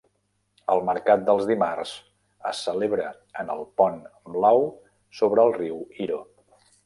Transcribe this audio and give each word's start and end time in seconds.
El 0.75 0.79
mercat 0.85 1.25
dels 1.27 1.43
dimarts 1.49 1.91
es 2.53 2.63
celebra 2.69 3.05
en 3.43 3.53
el 3.57 3.61
pont 3.81 4.01
blau 4.37 4.67
sobre 5.21 5.45
el 5.49 5.57
riu 5.61 5.79
Iro. 6.07 6.19